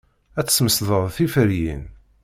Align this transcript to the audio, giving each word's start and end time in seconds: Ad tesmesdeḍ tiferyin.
Ad 0.39 0.45
tesmesdeḍ 0.47 1.03
tiferyin. 1.15 1.83